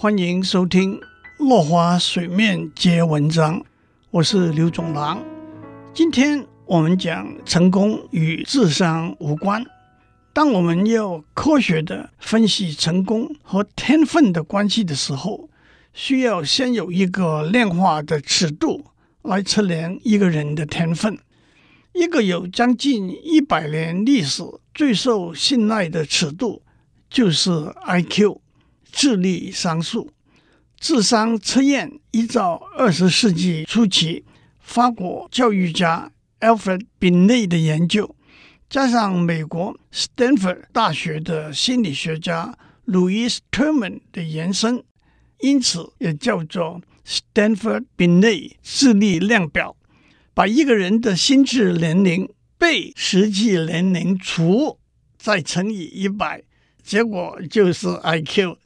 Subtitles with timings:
[0.00, 0.98] 欢迎收听
[1.36, 3.60] 《落花水面皆文章》，
[4.10, 5.22] 我是刘总郎。
[5.92, 9.62] 今天我们讲成功与智商无关。
[10.32, 15.50] 当我们要科学的分析成功和天分的关系的时候，
[15.92, 18.86] 需要先有一个量化的尺度
[19.20, 21.18] 来测量一个人的天分。
[21.92, 24.42] 一个有将近一百年历史、
[24.72, 26.62] 最受信赖的尺度
[27.10, 27.50] 就是
[27.86, 28.39] IQ。
[28.92, 30.10] 智力商数，
[30.78, 34.24] 智商测验依照二十世纪初期
[34.60, 38.14] 法国教育家 Alfred Binet 的研究，
[38.68, 44.82] 加上美国 Stanford 大学的心理学家 Louis Terman 的延伸，
[45.40, 49.76] 因此也叫做 Stanford-Binet 智力量表。
[50.32, 54.78] 把一个人的心智年龄被实际年龄除，
[55.18, 56.42] 再乘以一百，
[56.82, 58.56] 结果就是 IQ。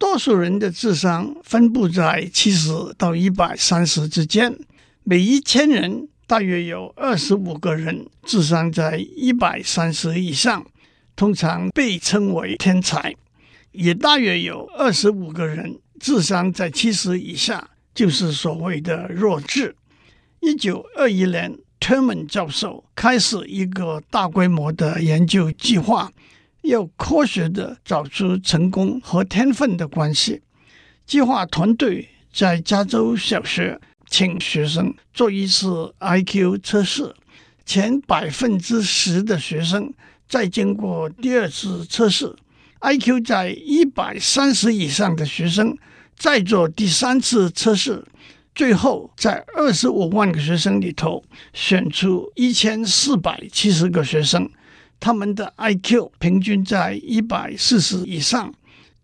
[0.00, 4.58] 多数人的智商分布在七十到一百三十之间，
[5.04, 10.64] 每一千人大约有二十五个人智商在一百三十以上，
[11.14, 13.12] 通常被称为天才；
[13.72, 19.76] 也大约有二十五个人智商在七十以下，就是所谓的弱智。
[20.40, 26.10] 一九二一年，Terman 教授开始一个大规模的研究计划。
[26.62, 30.42] 要科学地找出成功和天分的关系。
[31.06, 37.14] 计划团队在加州小学请学生做一次 IQ 测试，
[37.64, 39.92] 前百分之十的学生
[40.28, 42.36] 再经过第二次测试
[42.80, 45.76] ，IQ 在一百三十以上的学生
[46.16, 48.04] 再做第三次测试，
[48.54, 54.48] 最后在二十五万个学生里头选出一千四百七十个学生。
[55.00, 58.52] 他们的 IQ 平均在一百四十以上，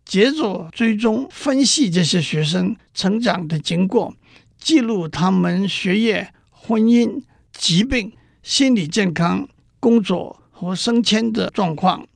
[0.04, 4.14] 接着追踪分析这些学生成长的经过，
[4.58, 8.12] 记录他们学业、婚姻、疾病、
[8.42, 9.48] 心理健康、
[9.80, 12.06] 工作和升迁的状况。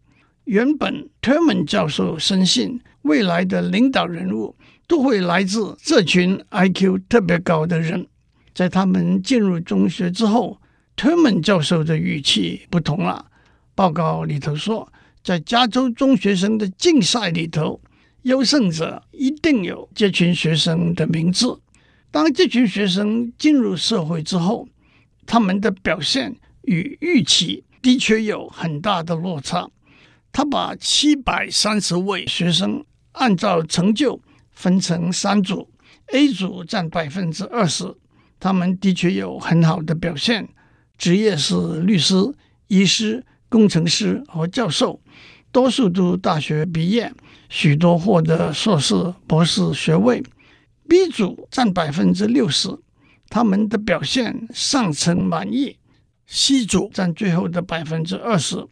[0.45, 8.07] 原本 Terman 教授深信，未来的领导人物都会来自这群 IQ 特别高的人。
[8.53, 10.61] 在他们进入中学之后
[10.97, 13.30] ，Terman 教授的语气不同了。
[13.81, 14.93] 报告里头说，
[15.25, 17.81] 在加州中学生的竞赛里头，
[18.25, 21.59] 优胜者一定有这群学生的名字。
[22.11, 24.69] 当这群学生进入社会之后，
[25.25, 29.71] 他们的表现与预期的确有很大的落差。
[30.31, 34.21] 他把七百三十位学生按照成就
[34.51, 35.67] 分成三组
[36.09, 37.97] ，A 组占百分之二十，
[38.39, 40.51] 他们的确有很好的表现，
[40.99, 42.17] 职业是律师、
[42.67, 43.25] 医师。
[43.51, 44.99] 工程师和教授，
[45.53, 47.13] 多数都大学毕业，
[47.51, 48.95] 许多获得硕士、
[49.27, 50.23] 博士学位。
[50.89, 52.69] B 组占百分之六十，
[53.29, 55.77] 他们的表现上层满意。
[56.27, 58.65] C 组占最后的百分之二十，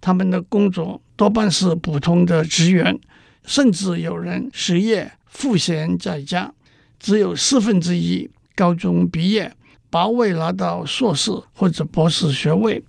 [0.00, 2.98] 他们的工作多半是普通的职员，
[3.44, 6.52] 甚至有人失业赋闲在家。
[6.98, 9.54] 只有四分之一高中毕业，
[9.90, 12.82] 保未拿到硕士或者博士学位。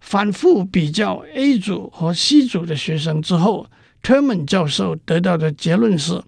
[0.00, 3.66] 反复比较 A 组和 C 组的学生之后
[4.02, 6.22] ，Terman 教授得到的结论是：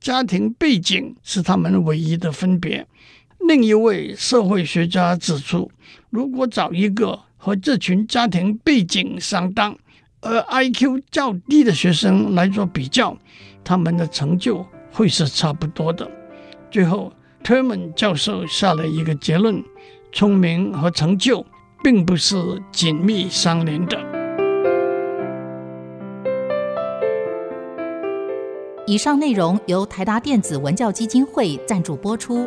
[0.00, 2.86] 家庭背景是他们唯一的分别。
[3.40, 5.70] 另一位社会学家指出，
[6.10, 9.76] 如果找一个和这群家庭背景相当
[10.20, 13.18] 而 IQ 较低的学生来做比较，
[13.62, 16.10] 他们的成就会是差不多的。
[16.70, 19.62] 最后，Terman 教授下了一个结论：
[20.12, 21.44] 聪明和成就。
[21.82, 22.36] 并不是
[22.72, 23.98] 紧密相连的。
[28.86, 32.46] 以上内容由台达电子文教基金会赞助播出。